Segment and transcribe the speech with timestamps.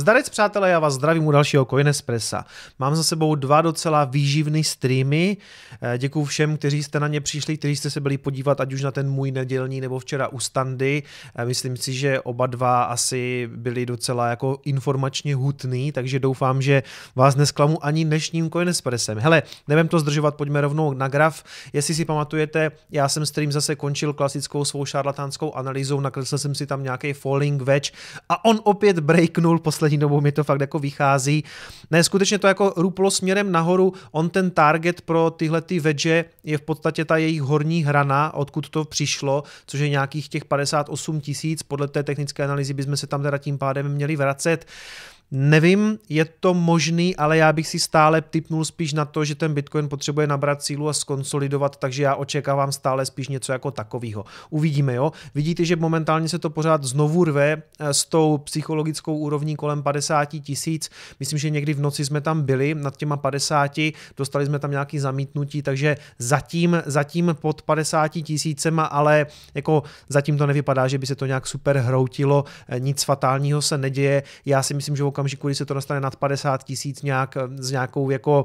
[0.00, 2.44] Zdarec přátelé, já vás zdravím u dalšího Coinespressa.
[2.78, 5.36] Mám za sebou dva docela výživný streamy.
[5.82, 8.82] Eh, Děkuji všem, kteří jste na ně přišli, kteří jste se byli podívat, ať už
[8.82, 11.02] na ten můj nedělní nebo včera u standy.
[11.36, 16.82] Eh, Myslím si, že oba dva asi byli docela jako informačně hutný, takže doufám, že
[17.16, 19.18] vás nesklamu ani dnešním Coinespressem.
[19.18, 21.44] Hele, nevím to zdržovat, pojďme rovnou na graf.
[21.72, 26.66] Jestli si pamatujete, já jsem stream zase končil klasickou svou šarlatánskou analýzou, nakreslil jsem si
[26.66, 27.92] tam nějaký falling wedge
[28.28, 31.44] a on opět breaknul poslední dobou mi to fakt jako vychází.
[31.90, 36.58] Ne, skutečně to jako ruplo směrem nahoru, on ten target pro tyhle ty vedže je
[36.58, 41.62] v podstatě ta jejich horní hrana, odkud to přišlo, což je nějakých těch 58 tisíc,
[41.62, 44.66] podle té technické analýzy bychom se tam teda tím pádem měli vracet.
[45.32, 49.54] Nevím, je to možný, ale já bych si stále typnul spíš na to, že ten
[49.54, 54.24] Bitcoin potřebuje nabrat sílu a skonsolidovat, takže já očekávám stále spíš něco jako takového.
[54.50, 55.12] Uvidíme, jo.
[55.34, 60.24] Vidíte, že momentálně se to pořád znovu rve eh, s tou psychologickou úrovní kolem 50
[60.24, 60.90] tisíc.
[61.20, 63.72] Myslím, že někdy v noci jsme tam byli nad těma 50,
[64.16, 70.46] dostali jsme tam nějaký zamítnutí, takže zatím, zatím pod 50 tisícema, ale jako zatím to
[70.46, 74.22] nevypadá, že by se to nějak super hroutilo, eh, nic fatálního se neděje.
[74.46, 78.10] Já si myslím, že okamžiku, kdy se to dostane nad 50 tisíc nějak, s nějakou
[78.10, 78.44] jako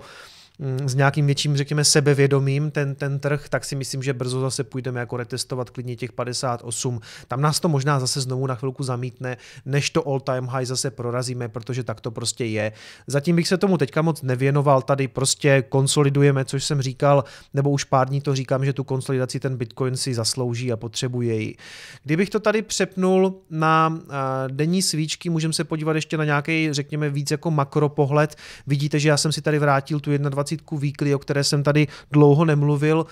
[0.86, 5.00] s nějakým větším, řekněme, sebevědomím ten, ten trh, tak si myslím, že brzo zase půjdeme
[5.00, 7.00] jako retestovat klidně těch 58.
[7.28, 10.92] Tam nás to možná zase znovu na chvilku zamítne, než to all time high zase
[10.92, 12.72] prorazíme, protože tak to prostě je.
[13.08, 17.84] Zatím bych se tomu teďka moc nevěnoval, tady prostě konsolidujeme, což jsem říkal, nebo už
[17.84, 21.56] pár dní to říkám, že tu konsolidaci ten Bitcoin si zaslouží a potřebuje ji.
[22.04, 24.00] Kdybych to tady přepnul na
[24.48, 28.36] denní svíčky, můžeme se podívat ještě na nějaký, řekněme, víc jako makropohled.
[28.68, 31.88] Vidíte, že já jsem si tady vrátil tu 21 20 weekly, o které jsem tady
[32.12, 33.06] dlouho nemluvil,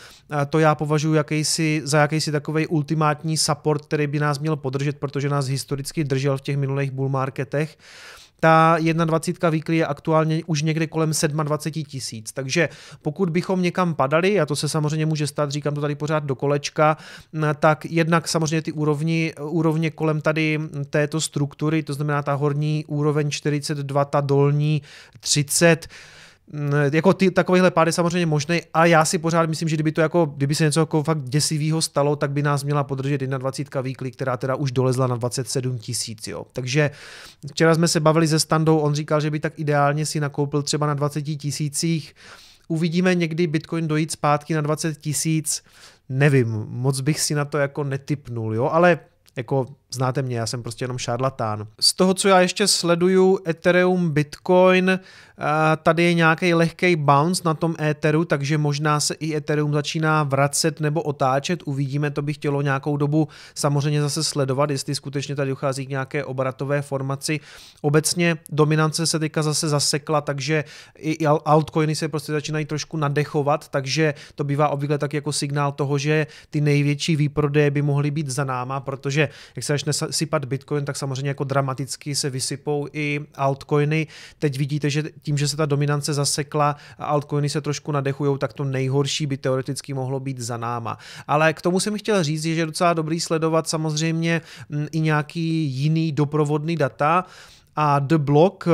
[0.50, 5.30] to já považuji jakýsi, za jakýsi takový ultimátní support, který by nás měl podržet, protože
[5.30, 7.78] nás historicky držel v těch minulých bull marketech.
[8.40, 11.12] Ta 21 weekly je aktuálně už někde kolem
[11.44, 12.70] 27 tisíc, takže
[13.02, 16.36] pokud bychom někam padali, a to se samozřejmě může stát, říkám to tady pořád do
[16.36, 16.98] kolečka,
[17.60, 23.32] tak jednak samozřejmě ty úrovni, úrovně kolem tady této struktury, to znamená ta horní úroveň
[23.32, 24.82] 42, ta dolní
[25.20, 26.23] 30, Mm,
[26.92, 30.26] jako ty, takovýhle pády samozřejmě možný a já si pořád myslím, že kdyby to jako,
[30.26, 34.38] kdyby se něco jako fakt děsivého stalo, tak by nás měla podržet 21 weekly, která
[34.38, 36.30] teda už dolezla na 27 tisíc.
[36.54, 36.92] Takže
[37.52, 40.88] včera jsme se bavili se Standou, on říkal, že by tak ideálně si nakoupil třeba
[40.88, 42.16] na 20 tisících,
[42.68, 45.64] uvidíme někdy Bitcoin dojít zpátky na 20 tisíc,
[46.10, 49.00] nevím, moc bych si na to jako netypnul, jo, ale
[49.36, 51.68] jako znáte mě, já jsem prostě jenom šarlatán.
[51.80, 55.00] Z toho, co já ještě sleduju, Ethereum, Bitcoin,
[55.84, 60.80] tady je nějaký lehký bounce na tom Etheru, takže možná se i Ethereum začíná vracet
[60.80, 65.86] nebo otáčet, uvidíme, to bych chtělo nějakou dobu samozřejmě zase sledovat, jestli skutečně tady dochází
[65.86, 67.40] k nějaké obratové formaci.
[67.82, 70.64] Obecně dominance se teďka zase zasekla, takže
[70.98, 75.98] i altcoiny se prostě začínají trošku nadechovat, takže to bývá obvykle tak jako signál toho,
[75.98, 79.23] že ty největší výprodeje by mohly být za náma, protože
[79.56, 84.08] jak se začne sypat Bitcoin, tak samozřejmě jako dramaticky se vysypou i altcoiny.
[84.40, 88.54] Teď vidíte, že tím, že se ta dominance zasekla a altcoiny se trošku nadechují, tak
[88.54, 90.98] to nejhorší by teoreticky mohlo být za náma.
[91.28, 95.66] Ale k tomu jsem chtěl říct, že je docela dobrý sledovat samozřejmě mm, i nějaký
[95.66, 97.26] jiný doprovodný data,
[97.76, 98.68] a The Block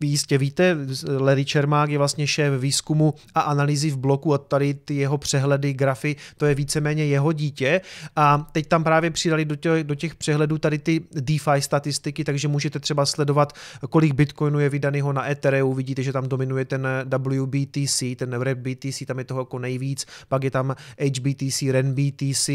[0.00, 0.76] vy jistě víte,
[1.18, 5.72] Larry Čermák je vlastně šéf výzkumu a analýzy v bloku a tady ty jeho přehledy,
[5.72, 7.80] grafy, to je víceméně jeho dítě.
[8.16, 12.48] A teď tam právě přidali do těch, do těch přehledů tady ty DeFi statistiky, takže
[12.48, 13.52] můžete třeba sledovat,
[13.90, 16.88] kolik bitcoinu je vydaného na Ethereum, vidíte, že tam dominuje ten
[17.18, 22.50] WBTC, ten BTC, tam je toho jako nejvíc, pak je tam HBTC, RenBTC,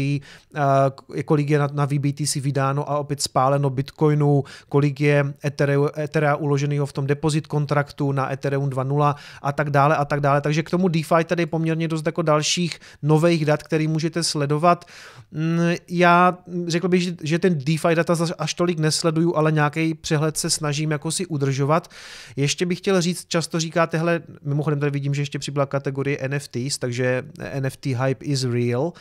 [1.24, 6.86] kolik je na, na VBTC vydáno a opět spáleno bitcoinu, kolik je Ethereum, Ethereum uloženého
[6.86, 10.40] v tom depozit kontraktu na Ethereum 2.0 a tak dále a tak dále.
[10.40, 14.84] Takže k tomu DeFi tady je poměrně dost jako dalších nových dat, který můžete sledovat.
[15.30, 20.50] Mm, já řekl bych, že ten DeFi data až tolik nesleduju, ale nějaký přehled se
[20.50, 21.88] snažím jako si udržovat.
[22.36, 27.22] Ještě bych chtěl říct, často říkáte, mimochodem tady vidím, že ještě přibyla kategorie NFTs, takže
[27.60, 28.92] NFT hype is real.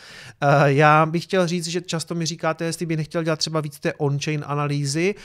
[0.41, 3.79] Eh, já bych chtěl říct, že často mi říkáte, jestli by nechtěl dělat třeba víc
[3.79, 5.15] té on-chain analýzy,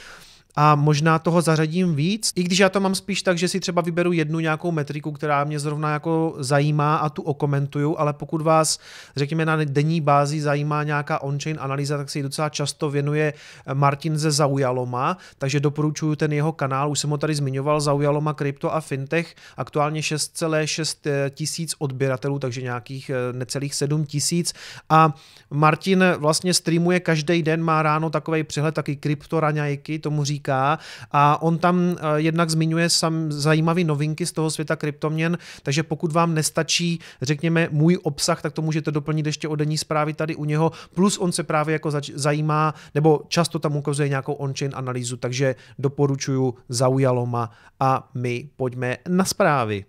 [0.57, 3.83] a možná toho zařadím víc, i když já to mám spíš tak, že si třeba
[3.83, 8.79] vyberu jednu nějakou metriku, která mě zrovna jako zajímá a tu okomentuju, ale pokud vás,
[9.17, 13.33] řekněme, na denní bázi zajímá nějaká on-chain analýza, tak se ji docela často věnuje
[13.75, 18.75] Martin ze Zaujaloma, takže doporučuju ten jeho kanál, už jsem ho tady zmiňoval, Zaujaloma Krypto
[18.75, 24.53] a Fintech, aktuálně 6,6 tisíc odběratelů, takže nějakých eh, necelých 7 tisíc.
[24.89, 25.15] A
[25.51, 30.79] Martin vlastně streamuje každý den, má ráno takový přehled, taky kryptoraňajky, tomu říká říká
[31.13, 36.35] a on tam jednak zmiňuje sam zajímavé novinky z toho světa kryptoměn, takže pokud vám
[36.35, 40.73] nestačí, řekněme, můj obsah, tak to můžete doplnit ještě o denní zprávy tady u něho,
[40.95, 46.55] plus on se právě jako zajímá, nebo často tam ukazuje nějakou on-chain analýzu, takže doporučuju,
[46.69, 47.51] zaujalo ma
[47.81, 49.85] a my pojďme na zprávy.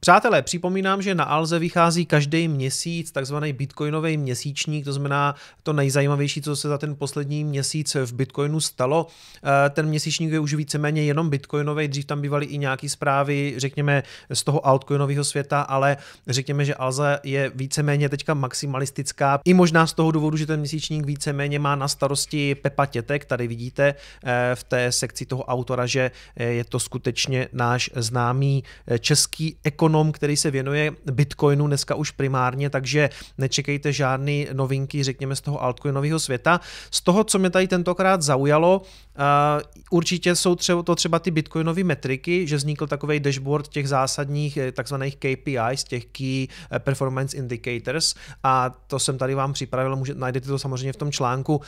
[0.00, 6.42] Přátelé, připomínám, že na Alze vychází každý měsíc takzvaný bitcoinový měsíčník, to znamená to nejzajímavější,
[6.42, 9.06] co se za ten poslední měsíc v Bitcoinu stalo.
[9.66, 14.02] Eh, ten měsíčník je už víceméně jenom bitcoinový, dřív tam bývaly i nějaké zprávy, řekněme,
[14.32, 15.96] z toho altcoinového světa, ale
[16.26, 19.40] řekněme, že Alza je víceméně teďka maximalistická.
[19.44, 23.46] I možná z toho důvodu, že ten měsíčník víceméně má na starosti Pepa Tětek, tady
[23.46, 23.94] vidíte
[24.24, 28.64] eh, v té sekci toho autora, že eh, je to skutečně náš známý
[29.00, 35.36] český ekonom ekonom, který se věnuje Bitcoinu dneska už primárně, takže nečekejte žádné novinky, řekněme,
[35.36, 36.60] z toho altcoinového světa.
[36.90, 38.82] Z toho, co mě tady tentokrát zaujalo,
[39.16, 44.56] Uh, určitě jsou třeba, to třeba ty bitcoinové metriky, že vznikl takový dashboard těch zásadních
[44.56, 48.14] eh, takzvaných KPIs, těch Key eh, Performance Indicators.
[48.42, 51.60] A to jsem tady vám připravil, může, najdete to samozřejmě v tom článku,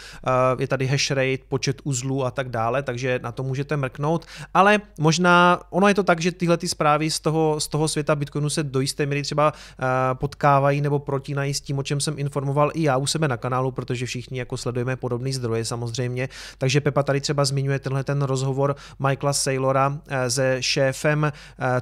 [0.58, 4.80] je tady hash rate, počet uzlů a tak dále, takže na to můžete mrknout, ale
[4.98, 8.50] možná, ono je to tak, že tyhle ty zprávy z toho, z toho světa Bitcoinu
[8.50, 12.70] se do jisté míry třeba uh, potkávají nebo protínají s tím, o čem jsem informoval
[12.74, 16.28] i já u sebe na kanálu, protože všichni jako sledujeme podobné zdroje samozřejmě,
[16.58, 21.32] takže Pepa tady třeba zmiňuje tenhle ten rozhovor Michaela Saylora eh, se šéfem eh,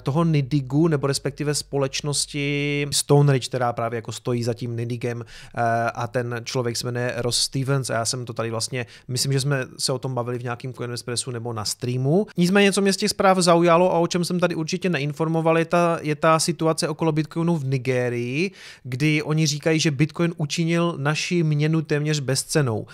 [0.03, 5.63] toho Nidigu, nebo respektive společnosti Stone Ridge, která právě jako stojí za tím Nidigem eh,
[5.95, 9.41] a ten člověk se jmenuje Ross Stevens a já jsem to tady vlastně, myslím, že
[9.41, 12.27] jsme se o tom bavili v nějakém Coinespressu nebo na streamu.
[12.37, 15.65] Nicméně, co mě z těch zpráv zaujalo a o čem jsem tady určitě neinformoval, je
[15.65, 18.51] ta, je ta situace okolo Bitcoinu v Nigérii,
[18.83, 22.87] kdy oni říkají, že Bitcoin učinil naši měnu téměř bezcenou.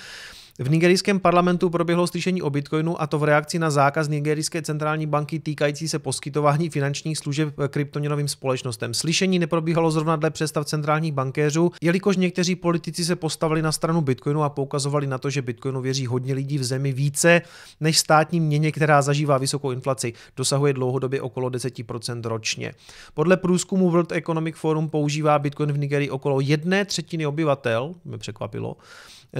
[0.58, 5.06] V nigerijském parlamentu proběhlo slyšení o Bitcoinu a to v reakci na zákaz nigerijské centrální
[5.06, 8.94] banky týkající se poskytování finančních služeb kryptoměnovým společnostem.
[8.94, 14.43] Slyšení neprobíhalo zrovna dle představ centrálních bankéřů, jelikož někteří politici se postavili na stranu Bitcoinu
[14.43, 17.43] a poukazovali na to, že Bitcoinu věří hodně lidí v zemi více
[17.81, 20.12] než státní měně, která zažívá vysokou inflaci.
[20.37, 22.72] Dosahuje dlouhodobě okolo 10% ročně.
[23.14, 28.76] Podle průzkumu World Economic Forum používá Bitcoin v Nigerii okolo jedné třetiny obyvatel, mě překvapilo,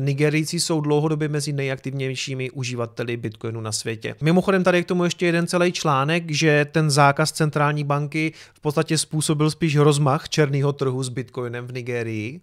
[0.01, 4.15] Nigerijci jsou dlouhodobě mezi nejaktivnějšími uživateli Bitcoinu na světě.
[4.23, 8.61] Mimochodem tady je k tomu ještě jeden celý článek, že ten zákaz centrální banky v
[8.61, 12.41] podstatě způsobil spíš rozmach černého trhu s Bitcoinem v Nigerii.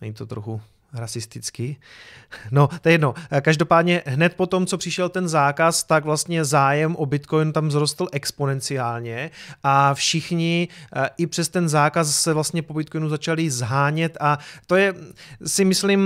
[0.00, 0.60] Není to trochu
[0.92, 1.76] rasisticky.
[2.50, 3.14] No, to je jedno.
[3.40, 8.06] Každopádně hned po tom, co přišel ten zákaz, tak vlastně zájem o Bitcoin tam zrostl
[8.12, 9.30] exponenciálně
[9.62, 14.76] a všichni eh, i přes ten zákaz se vlastně po Bitcoinu začali zhánět a to
[14.76, 14.94] je
[15.46, 16.00] si myslím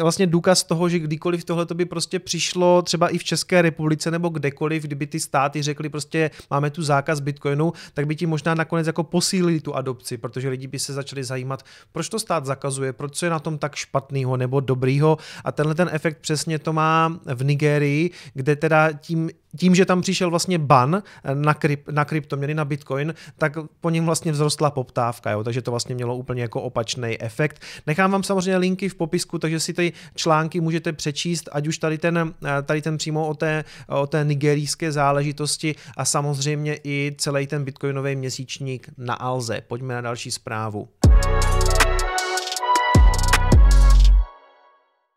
[0.00, 4.28] vlastně důkaz toho, že kdykoliv tohle by prostě přišlo třeba i v České republice nebo
[4.28, 8.86] kdekoliv, kdyby ty státy řekli prostě máme tu zákaz Bitcoinu, tak by ti možná nakonec
[8.86, 11.62] jako posílili tu adopci, protože lidi by se začali zajímat,
[11.92, 15.74] proč to stát zakazuje, proč je na tom tak špatný špatného nebo dobrýho a tenhle
[15.74, 20.58] ten efekt přesně to má v Nigérii, kde teda tím, tím že tam přišel vlastně
[20.58, 21.02] ban
[21.34, 25.44] na, kryp, na kryptoměny, na Bitcoin, tak po něm vlastně vzrostla poptávka, jo?
[25.44, 27.62] takže to vlastně mělo úplně jako opačný efekt.
[27.86, 31.98] Nechám vám samozřejmě linky v popisku, takže si ty články můžete přečíst, ať už tady
[31.98, 37.64] ten, tady ten přímo o té, o té nigerijské záležitosti a samozřejmě i celý ten
[37.64, 39.60] bitcoinový měsíčník na Alze.
[39.68, 40.88] Pojďme na další zprávu.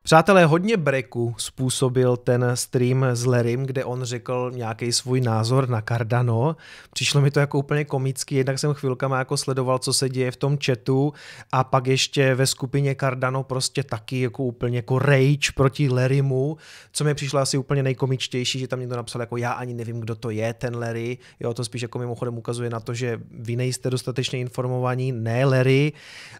[0.09, 5.81] Přátelé, hodně breku způsobil ten stream s Lerim, kde on řekl nějaký svůj názor na
[5.81, 6.55] Cardano.
[6.93, 10.35] Přišlo mi to jako úplně komický, jednak jsem chvilkama jako sledoval, co se děje v
[10.35, 11.13] tom chatu
[11.51, 16.57] a pak ještě ve skupině Cardano prostě taky jako úplně jako rage proti Lerimu,
[16.91, 20.15] co mi přišlo asi úplně nejkomičtější, že tam někdo napsal jako já ani nevím, kdo
[20.15, 21.17] to je, ten Larry.
[21.39, 25.93] Jo, to spíš jako mimochodem ukazuje na to, že vy nejste dostatečně informovaní, ne Larry.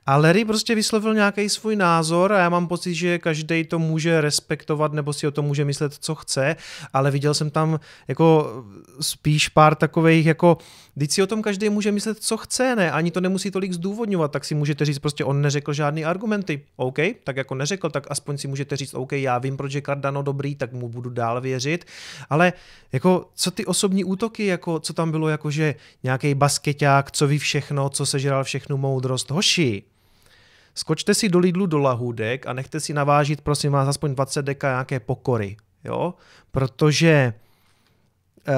[0.05, 4.22] A Larry prostě vyslovil nějaký svůj názor a já mám pocit, že každý to může
[4.22, 6.56] respektovat nebo si o tom může myslet, co chce,
[6.94, 8.54] ale viděl jsem tam jako
[9.01, 10.58] spíš pár takových jako,
[10.96, 14.32] když si o tom každý může myslet, co chce, ne, ani to nemusí tolik zdůvodňovat,
[14.32, 18.38] tak si můžete říct prostě, on neřekl žádný argumenty, OK, tak jako neřekl, tak aspoň
[18.38, 21.86] si můžete říct, OK, já vím, proč je Cardano dobrý, tak mu budu dál věřit,
[22.30, 22.54] ale
[22.92, 27.39] jako co ty osobní útoky, jako co tam bylo, jako že nějaký basketák, co ví
[27.39, 29.84] všechno, co sežral všechnu moudrost, hoši,
[30.75, 34.69] Skočte si do Lidlu do lahůdek a nechte si navážit, prosím vás, aspoň 20 deka
[34.69, 36.13] nějaké pokory, jo?
[36.51, 37.33] Protože
[38.47, 38.53] uh,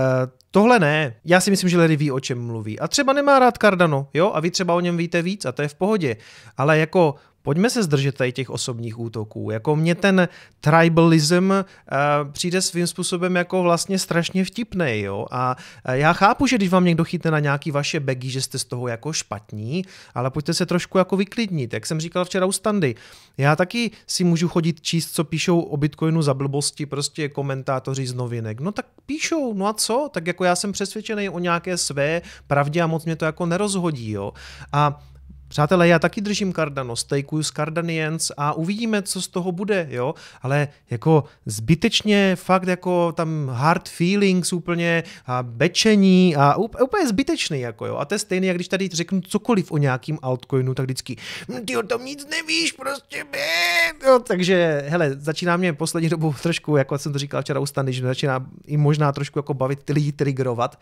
[0.52, 1.16] tohle ne.
[1.26, 2.80] Já si myslím, že Larry ví, o čem mluví.
[2.80, 4.32] A třeba nemá rád Cardano, jo?
[4.34, 6.18] A vy třeba o něm víte víc a to je v pohodě.
[6.58, 9.52] Ale jako pojďme se zdržet tady těch osobních útoků.
[9.52, 10.28] Jako mě ten
[10.62, 15.26] tribalism uh, přijde svým způsobem jako vlastně strašně vtipný, jo.
[15.32, 15.56] A
[15.90, 18.66] uh, já chápu, že když vám někdo chytne na nějaký vaše bagy, že jste z
[18.66, 21.74] toho jako špatní, ale pojďte se trošku jako vyklidnit.
[21.74, 22.96] Jak jsem říkal včera u Standy,
[23.38, 28.14] já taky si můžu chodit číst, co píšou o Bitcoinu za blbosti, prostě komentátoři z
[28.14, 28.60] novinek.
[28.60, 30.10] No tak píšou, no a co?
[30.14, 34.12] Tak jako já jsem přesvědčený o nějaké své pravdě a moc mě to jako nerozhodí,
[34.12, 34.34] jo.
[34.72, 35.04] A
[35.52, 40.14] Přátelé, já taky držím Cardano, stejkuju s Cardanians a uvidíme, co z toho bude, jo,
[40.42, 47.86] ale jako zbytečně fakt jako tam hard feelings úplně a bečení a úplně zbytečný, jako
[47.86, 51.18] jo, a to je stejné, jak když tady řeknu cokoliv o nějakým altcoinu, tak vždycky,
[51.50, 54.08] hm, ty o tom nic nevíš, prostě be.
[54.08, 57.94] jo, takže, hele, začíná mě poslední dobu trošku, jako jsem to říkal včera u Stany,
[57.94, 60.80] že začíná i možná trošku jako bavit ty lidi triggerovat,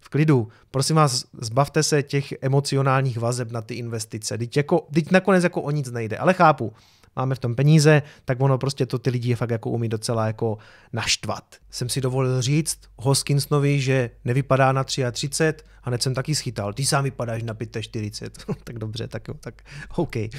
[0.00, 0.48] v klidu.
[0.70, 4.38] Prosím vás, zbavte se těch emocionálních vazeb na ty investice.
[4.38, 6.72] Teď, jako, teď nakonec jako o nic nejde, ale chápu
[7.16, 10.58] máme v tom peníze, tak ono prostě to ty lidi fakt jako umí docela jako
[10.92, 11.44] naštvat.
[11.70, 16.72] Jsem si dovolil říct Hoskinsnovi, že nevypadá na 33 a hned jsem taky schytal.
[16.72, 18.56] Ty sám vypadáš na 45.
[18.64, 19.54] tak dobře, tak jo, tak
[19.96, 20.16] OK.
[20.16, 20.30] Uh,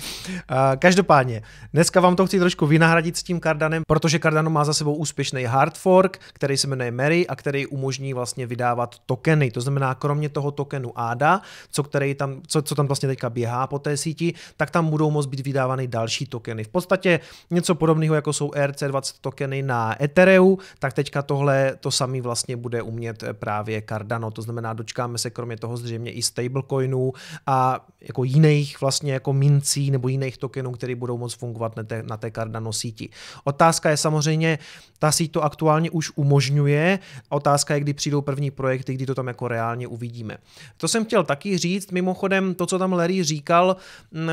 [0.80, 1.42] každopádně,
[1.74, 5.44] dneska vám to chci trošku vynahradit s tím Cardanem, protože Cardano má za sebou úspěšný
[5.44, 9.52] hard fork, který se jmenuje Mary a který umožní vlastně vydávat tokeny.
[9.52, 13.68] To znamená, kromě toho tokenu ADA, co, který tam, co, co tam vlastně teďka běhá
[13.68, 16.61] po té síti, tak tam budou moct být vydávány další tokeny.
[16.64, 22.22] V podstatě něco podobného, jako jsou ERC20 tokeny na Ethereu, tak teďka tohle to samý
[22.22, 24.32] vlastně bude umět právě Cardano.
[24.32, 27.14] To znamená, dočkáme se kromě toho zřejmě i stablecoinů
[27.48, 32.04] a jako jiných vlastně jako mincí nebo jiných tokenů, které budou moct fungovat na té,
[32.04, 33.10] na té Cardano síti.
[33.44, 34.60] Otázka je samozřejmě,
[35.00, 37.00] ta síť to aktuálně už umožňuje,
[37.30, 40.38] otázka je, kdy přijdou první projekty, kdy to tam jako reálně uvidíme.
[40.78, 43.76] To jsem chtěl taky říct, mimochodem to, co tam Larry říkal,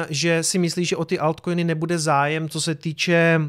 [0.08, 2.17] že si myslí, že o ty altcoiny nebude zájem,
[2.48, 3.40] co se týče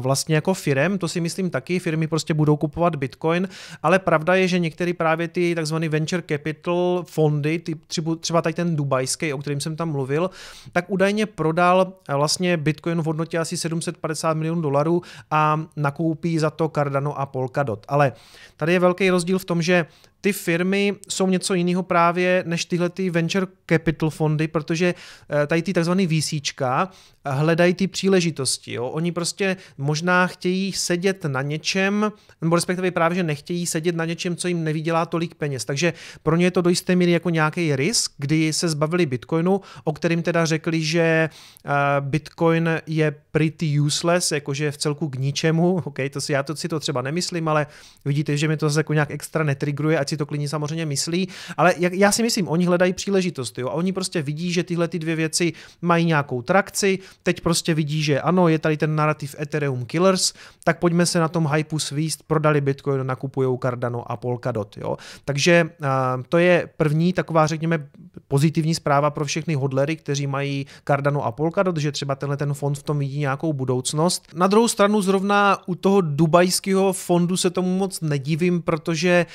[0.00, 3.48] vlastně jako firem, to si myslím taky, firmy prostě budou kupovat Bitcoin,
[3.82, 7.74] ale pravda je, že některé právě ty takzvané venture capital fondy, ty,
[8.20, 10.30] třeba tady ten dubajský, o kterým jsem tam mluvil,
[10.72, 16.68] tak údajně prodal vlastně Bitcoin v hodnotě asi 750 milionů dolarů a nakoupí za to
[16.68, 17.86] Cardano a Polkadot.
[17.88, 18.12] Ale
[18.56, 19.86] tady je velký rozdíl v tom, že
[20.26, 24.94] ty firmy jsou něco jiného právě než tyhle ty venture capital fondy, protože
[25.30, 26.90] eh, tady ty takzvané VCčka
[27.30, 28.72] hledají ty příležitosti.
[28.72, 28.86] Jo?
[28.86, 34.36] Oni prostě možná chtějí sedět na něčem, nebo respektive právě, že nechtějí sedět na něčem,
[34.36, 35.64] co jim nevydělá tolik peněz.
[35.64, 35.92] Takže
[36.22, 39.92] pro ně je to do jisté míry jako nějaký risk, kdy se zbavili Bitcoinu, o
[39.92, 45.74] kterým teda řekli, že eh, Bitcoin je pretty useless, jakože v celku k ničemu.
[45.84, 47.66] OK, to si, já to si to třeba nemyslím, ale
[48.04, 51.28] vidíte, že mi to zase jako nějak extra netrigruje, ať si to klidně samozřejmě myslí,
[51.56, 54.88] ale jak, já si myslím, oni hledají příležitost, jo, a oni prostě vidí, že tyhle
[54.88, 59.34] ty dvě věci mají nějakou trakci, teď prostě vidí, že ano, je tady ten narrativ
[59.40, 60.32] Ethereum Killers,
[60.64, 64.96] tak pojďme se na tom hypeu svíst, prodali Bitcoin, nakupují Cardano a Polkadot, jo.
[65.24, 67.88] Takže uh, to je první taková, řekněme,
[68.28, 72.78] pozitivní zpráva pro všechny hodlery, kteří mají Cardano a Polkadot, že třeba tenhle ten fond
[72.78, 74.28] v tom vidí nějakou budoucnost.
[74.34, 79.26] Na druhou stranu zrovna u toho dubajského fondu se tomu moc nedivím, protože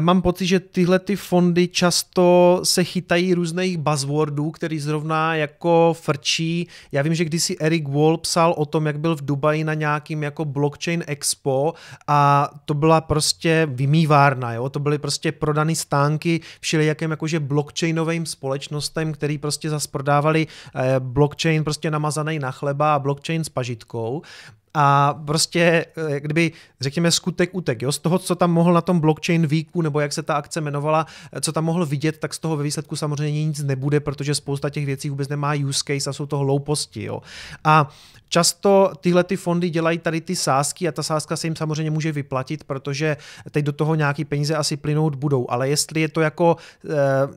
[0.00, 6.68] mám pocit, že tyhle ty fondy často se chytají různých buzzwordů, který zrovna jako frčí.
[6.92, 9.74] Já vím, že když si Eric Wall psal o tom, jak byl v Dubaji na
[9.74, 11.74] nějakým jako blockchain expo
[12.06, 14.68] a to byla prostě vymývárna, jo?
[14.68, 21.64] to byly prostě prodaný stánky všelijakým jakože blockchainovým společnostem, který prostě zas prodávali eh, blockchain
[21.64, 24.22] prostě namazaný na chleba a blockchain s pažitkou
[24.74, 29.00] a prostě, eh, kdyby, řekněme, skutek utek, jo, z toho, co tam mohl na tom
[29.00, 32.38] blockchain weeku, nebo jak se ta akce jmenovala, eh, co tam mohl vidět, tak z
[32.38, 36.12] toho ve výsledku samozřejmě nic nebude, protože spousta těch věcí vůbec nemá use case a
[36.12, 37.22] jsou to hlouposti, jo.
[37.64, 37.88] A
[38.32, 42.12] Často tyhle ty fondy dělají tady ty sázky a ta sázka se jim samozřejmě může
[42.12, 43.16] vyplatit, protože
[43.50, 46.90] teď do toho nějaký peníze asi plynout budou, ale jestli je to jako, eh,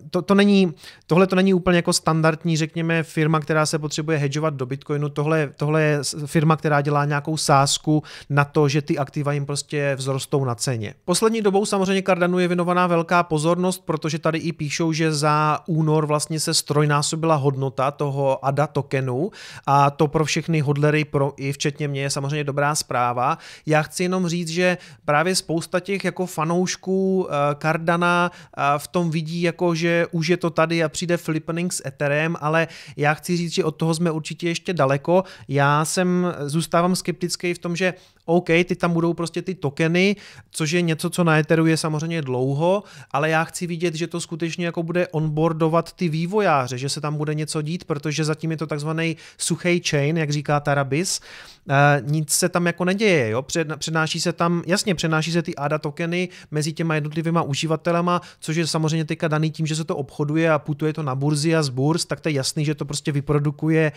[0.09, 0.73] to, to není,
[1.07, 5.49] tohle to není úplně jako standardní, řekněme, firma, která se potřebuje hedžovat do Bitcoinu, tohle,
[5.57, 10.45] tohle je firma, která dělá nějakou sázku na to, že ty aktiva jim prostě vzrostou
[10.45, 10.93] na ceně.
[11.05, 16.05] Poslední dobou samozřejmě Cardanu je věnovaná velká pozornost, protože tady i píšou, že za únor
[16.05, 19.31] vlastně se strojnásobila hodnota toho ADA tokenu
[19.67, 23.37] a to pro všechny hodl hodlery pro i včetně mě je samozřejmě dobrá zpráva.
[23.65, 27.29] Já chci jenom říct, že právě spousta těch jako fanoušků uh,
[27.61, 31.85] Cardana uh, v tom vidí jako, že už je to tady a přijde flippening s
[31.85, 35.23] Etherem, ale já chci říct, že od toho jsme určitě ještě daleko.
[35.47, 37.93] Já jsem, zůstávám skeptický skeptický v tom, že
[38.25, 40.15] OK, ty tam budou prostě ty tokeny,
[40.51, 44.21] což je něco, co na Etheru je samozřejmě dlouho, ale já chci vidět, že to
[44.21, 48.57] skutečně jako bude onboardovat ty vývojáře, že se tam bude něco dít, protože zatím je
[48.57, 51.21] to takzvaný suchý chain, jak říká Tarabis,
[51.65, 53.45] Uh, nic se tam jako neděje, jo?
[53.77, 58.67] přenáší se tam, jasně, přenáší se ty ADA tokeny mezi těma jednotlivýma uživatelema, což je
[58.67, 61.69] samozřejmě teďka daný tím, že se to obchoduje a putuje to na burzy a z
[61.69, 63.91] burz, tak to je jasný, že to prostě vyprodukuje,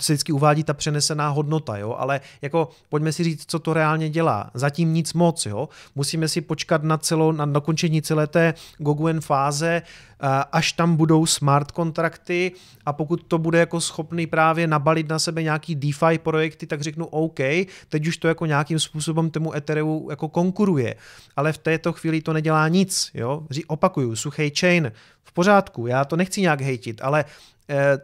[0.00, 1.96] se vždycky uvádí ta přenesená hodnota, jo?
[1.98, 2.55] ale jako
[2.88, 4.50] pojďme si říct, co to reálně dělá.
[4.54, 5.68] Zatím nic moc, jo?
[5.94, 9.82] musíme si počkat na celou, na dokončení celé té Goguen fáze,
[10.52, 12.52] až tam budou smart kontrakty
[12.86, 17.06] a pokud to bude jako schopný právě nabalit na sebe nějaký DeFi projekty, tak řeknu
[17.06, 17.40] OK,
[17.88, 20.94] teď už to jako nějakým způsobem tomu Ethereu jako konkuruje,
[21.36, 24.92] ale v této chvíli to nedělá nic, jo, opakuju, suchý chain,
[25.24, 27.55] v pořádku, já to nechci nějak hejtit, ale Eh,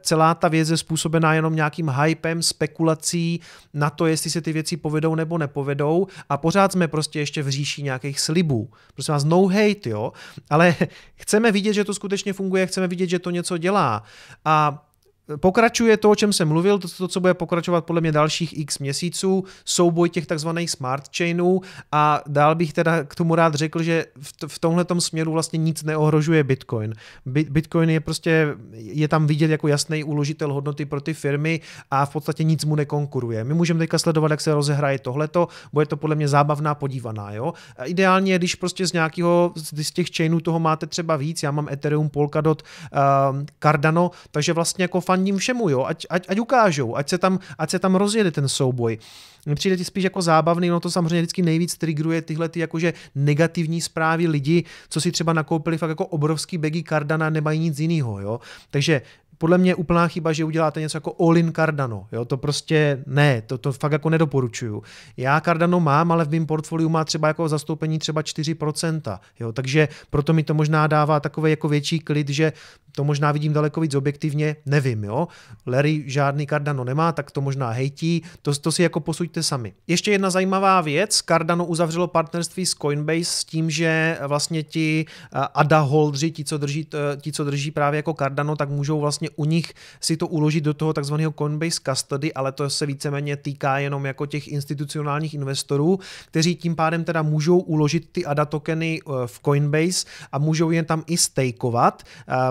[0.02, 3.40] celá ta věc je způsobená jenom nějakým hypem, spekulací
[3.74, 6.06] na to, jestli se ty věci povedou nebo nepovedou.
[6.28, 8.70] A pořád jsme prostě ještě v říši nějakých slibů.
[8.94, 10.12] Prosím vás, no hate, jo,
[10.50, 10.74] ale
[11.14, 14.02] chceme vidět, že to skutečně funguje, chceme vidět, že to něco dělá.
[14.44, 14.86] A
[15.36, 18.78] Pokračuje to, o čem jsem mluvil, to, to, co bude pokračovat podle mě dalších x
[18.78, 21.60] měsíců, souboj těch takzvaných smart chainů
[21.92, 25.82] a dál bych teda k tomu rád řekl, že v, v tomhle směru vlastně nic
[25.82, 26.94] neohrožuje Bitcoin.
[27.26, 31.60] Bitcoin je prostě, je tam vidět jako jasný uložitel hodnoty pro ty firmy
[31.90, 33.44] a v podstatě nic mu nekonkuruje.
[33.44, 37.32] My můžeme teďka sledovat, jak se rozehraje tohleto, bude to podle mě zábavná podívaná.
[37.32, 37.52] Jo?
[37.76, 41.68] A ideálně, když prostě z nějakého z těch chainů toho máte třeba víc, já mám
[41.68, 47.08] Ethereum, Polkadot, uh, Cardano, takže vlastně jako fandím všemu, jo, ať, ať, ať ukážou, ať
[47.08, 48.98] se, tam, ať se tam rozjede ten souboj.
[49.46, 52.92] Mně přijde ti spíš jako zábavný, no to samozřejmě vždycky nejvíc triggeruje tyhle ty jakože
[53.14, 58.20] negativní zprávy lidi, co si třeba nakoupili fakt jako obrovský bagy Cardana, nemají nic jiného,
[58.20, 58.40] jo.
[58.70, 59.02] Takže
[59.42, 62.06] podle mě je úplná chyba, že uděláte něco jako all-in Cardano.
[62.12, 62.24] Jo?
[62.24, 64.82] To prostě ne, to, to fakt jako nedoporučuju.
[65.16, 69.18] Já Cardano mám, ale v mém portfoliu má třeba jako zastoupení třeba 4%.
[69.40, 69.52] Jo?
[69.52, 72.52] Takže proto mi to možná dává takový jako větší klid, že
[72.92, 75.28] to možná vidím daleko víc objektivně, nevím, jo.
[75.66, 79.72] Larry žádný Cardano nemá, tak to možná hejtí, to, to si jako posuďte sami.
[79.86, 85.06] Ještě jedna zajímavá věc, Cardano uzavřelo partnerství s Coinbase s tím, že vlastně ti
[85.54, 86.86] ADA holdři, ti, co drží,
[87.20, 90.74] ti, co drží právě jako Cardano, tak můžou vlastně u nich si to uložit do
[90.74, 96.56] toho takzvaného Coinbase Custody, ale to se víceméně týká jenom jako těch institucionálních investorů, kteří
[96.56, 101.04] tím pádem teda můžou uložit ty ADA tokeny eh, v Coinbase a můžou je tam
[101.06, 102.02] i stakeovat.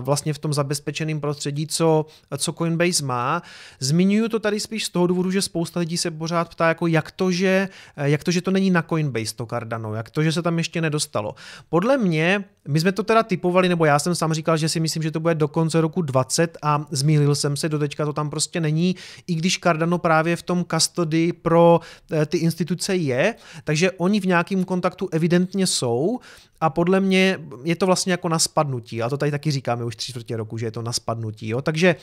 [0.01, 2.05] Vlastně v tom zabezpečeném prostředí, co,
[2.37, 3.41] co Coinbase má.
[3.79, 7.11] Zmiňuju to tady spíš z toho důvodu, že spousta lidí se pořád ptá, jako jak
[7.11, 10.41] to, že, jak to, že to není na Coinbase to Cardano, jak to, že se
[10.41, 11.35] tam ještě nedostalo.
[11.69, 15.03] Podle mě, my jsme to teda typovali, nebo já jsem sám říkal, že si myslím,
[15.03, 18.29] že to bude do konce roku 20 a zmýlil jsem se, do teďka to tam
[18.29, 18.95] prostě není,
[19.27, 21.79] i když Cardano právě v tom custody pro
[22.11, 26.19] eh, ty instituce je, takže oni v nějakém kontaktu evidentně jsou
[26.61, 29.01] a podle mě je to vlastně jako na spadnutí.
[29.01, 31.49] A to tady taky říkáme už tři čtvrtě roku, že je to na spadnutí.
[31.49, 31.61] Jo?
[31.61, 31.95] Takže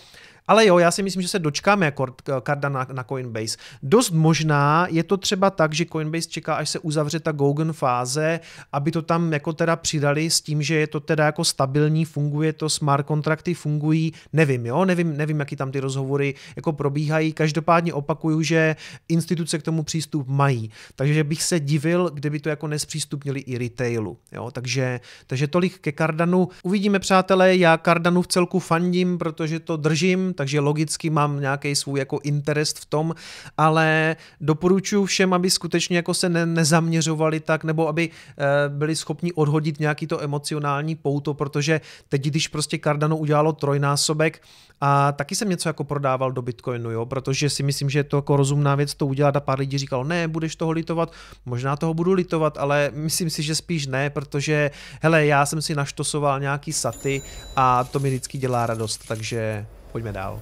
[0.48, 2.06] ale jo, já si myslím, že se dočkáme jako
[2.40, 3.56] karda na, na Coinbase.
[3.82, 8.40] Dost možná je to třeba tak, že Coinbase čeká, až se uzavře ta Gogan fáze,
[8.72, 12.52] aby to tam jako teda přidali s tím, že je to teda jako stabilní, funguje
[12.52, 17.32] to, smart kontrakty fungují, nevím, jo, nevím, nevím, jaký tam ty rozhovory jako probíhají.
[17.32, 18.76] Každopádně opakuju, že
[19.08, 20.70] instituce k tomu přístup mají.
[20.96, 24.18] Takže bych se divil, kdyby to jako nespřístupnili i retailu.
[24.32, 24.47] Jo?
[24.50, 26.48] Takže, takže tolik ke Cardanu.
[26.62, 31.98] Uvidíme, přátelé, já Cardanu v celku fandím, protože to držím, takže logicky mám nějaký svůj
[31.98, 33.14] jako interest v tom,
[33.56, 39.32] ale doporučuji všem, aby skutečně jako se ne, nezaměřovali tak, nebo aby e, byli schopni
[39.32, 44.42] odhodit nějaký to emocionální pouto, protože teď, když prostě Cardano udělalo trojnásobek,
[44.80, 48.16] a taky jsem něco jako prodával do Bitcoinu, jo, protože si myslím, že je to
[48.16, 51.12] jako rozumná věc to udělat a pár lidí říkalo, ne, budeš toho litovat,
[51.46, 54.70] možná toho budu litovat, ale myslím si, že spíš ne, protože
[55.02, 57.22] hele, já jsem si naštosoval nějaký saty
[57.56, 60.40] a to mi vždycky dělá radost, takže Pojďme dál.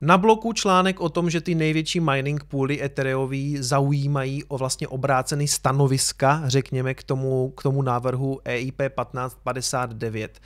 [0.00, 5.48] Na bloku článek o tom, že ty největší mining pooly Ethereový zaujímají o vlastně obrácený
[5.48, 10.40] stanoviska, řekněme, k tomu, k tomu návrhu EIP 1559.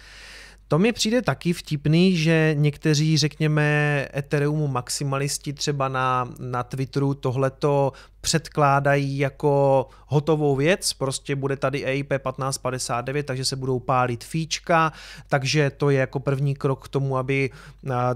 [0.69, 7.93] To mi přijde taky vtipný, že někteří, řekněme, Ethereum maximalisti třeba na, na Twitteru tohleto
[8.23, 14.93] předkládají jako hotovou věc, prostě bude tady EIP 1559, takže se budou pálit fíčka,
[15.29, 17.51] takže to je jako první krok k tomu, aby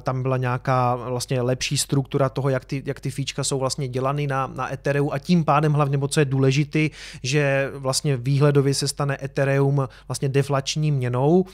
[0.02, 4.26] tam byla nějaká vlastně lepší struktura toho, jak ty, jak ty fíčka jsou vlastně dělaný
[4.26, 5.10] na, na Ethereum.
[5.12, 6.90] A tím pádem hlavně, co je důležitý,
[7.22, 11.44] že vlastně výhledově se stane Ethereum vlastně deflační měnou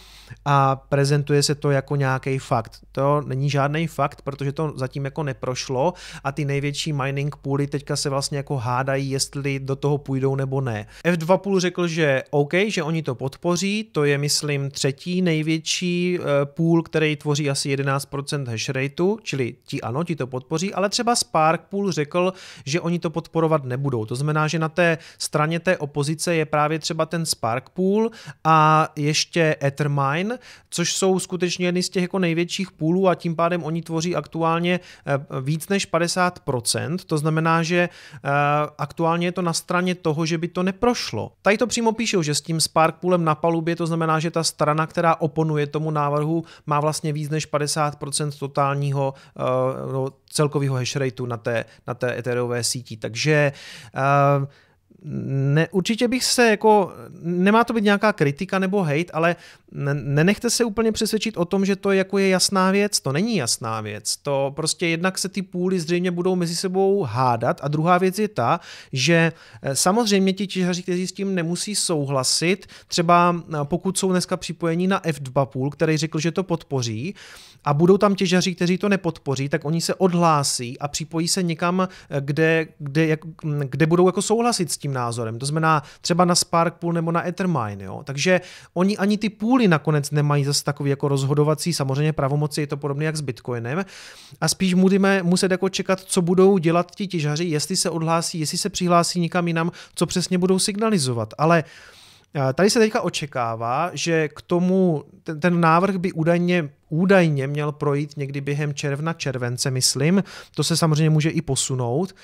[0.45, 2.79] a prezentuje se to jako nějaký fakt.
[2.93, 7.97] To není žádný fakt, protože to zatím jako neprošlo a ty největší mining pooly teďka
[7.97, 10.87] se vlastně jako hádají, jestli do toho půjdou nebo ne.
[11.05, 16.25] F2 pool řekl, že OK, že oni to podpoří, to je myslím třetí největší eh,
[16.45, 21.17] pool, který tvoří asi 11% hash rateu, čili ti ano, ti to podpoří, ale třeba
[21.17, 22.33] Spark pool řekl,
[22.67, 24.05] že oni to podporovat nebudou.
[24.05, 28.11] To znamená, že na té straně té opozice je právě třeba ten Spark pool
[28.45, 30.39] a ještě Ethermine,
[30.71, 34.81] což jsou skutečně jedny z těch jako největších půlů a tím pádem oni tvoří aktuálně
[35.07, 36.99] eh, víc než 50%.
[37.07, 38.32] To znamená, že eh,
[38.79, 41.33] aktuálně je to na straně toho, že by to neprošlo.
[41.43, 44.45] Tady to přímo píšou, že s tím Spark poolem na palubě to znamená, že ta
[44.45, 49.15] strana, která oponuje tomu návrhu, má vlastně víc než 50% totálního
[49.95, 52.97] uh, celkového hash rateu na té, na té Ethereumové síti.
[52.97, 53.53] Takže
[54.41, 54.47] uh,
[55.05, 59.37] ne, určitě bych se jako, nemá to být nějaká kritika nebo hate, ale
[59.93, 63.81] nenechte se úplně přesvědčit o tom, že to jako je jasná věc, to není jasná
[63.81, 64.17] věc.
[64.17, 68.29] To prostě jednak se ty půly zřejmě budou mezi sebou hádat a druhá věc je
[68.29, 68.61] ta,
[68.93, 74.37] že eh, samozřejmě ti těžaři, kteří s tím nemusí souhlasit, třeba eh, pokud jsou dneska
[74.37, 77.15] připojení na F2 pool, který řekl, že to podpoří,
[77.65, 81.89] a budou tam těžaři, kteří to nepodpoří, tak oni se odhlásí a připojí se někam,
[82.11, 85.39] eh, kde, kde, jak, hm, kde budou jako souhlasit s tím názorem.
[85.39, 87.85] To znamená třeba na Spark Pool nebo na Ethermine.
[87.85, 88.03] Jo?
[88.05, 88.41] Takže
[88.75, 93.05] oni ani ty půly nakonec nemají zase takový jako rozhodovací samozřejmě pravomoci, je to podobné
[93.05, 93.85] jak s Bitcoinem.
[94.41, 98.59] A spíš budeme muset jako čekat, co budou dělat ti těžaři, jestli se odhlásí, jestli
[98.59, 101.35] se přihlásí někam jinam, co přesně budou signalizovat.
[101.39, 101.65] Ale
[102.55, 108.17] Tady se teďka očekává, že k tomu ten, ten návrh by údajně, údajně měl projít
[108.17, 110.23] někdy během června, července, myslím.
[110.55, 112.15] To se samozřejmě může i posunout.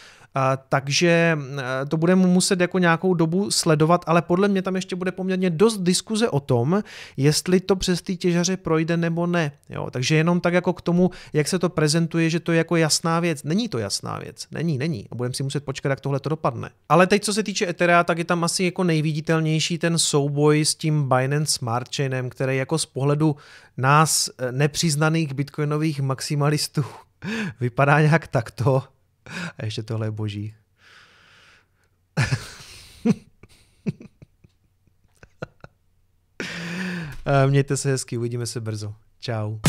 [0.69, 1.39] Takže
[1.83, 5.51] e, to budeme muset jako nějakou dobu sledovat, ale podle mě tam ještě bude poměrně
[5.51, 6.83] dost diskuze o tom,
[7.17, 9.53] jestli to přes ty těžaře projde nebo ne.
[9.71, 12.77] Jo, takže jenom tak jako k tomu, jak se to prezentuje, že to je jako
[12.77, 13.43] jasná věc.
[13.43, 14.47] Není to jasná věc.
[14.51, 15.07] Není, není.
[15.11, 16.71] A budeme si muset počkat, jak tohle to dopadne.
[16.89, 20.75] Ale teď, co se týče Etherea, tak je tam asi jako nejviditelnější ten souboj s
[20.75, 23.37] tím Binance Smart Chainem, který jako z pohledu
[23.79, 26.85] nás e, nepřiznaných bitcoinových maximalistů
[27.61, 28.83] vypadá nějak takto.
[29.59, 30.55] A ještě tohle je boží.
[37.47, 38.95] Mějte se hezky, uvidíme se brzo.
[39.21, 39.61] Ciao.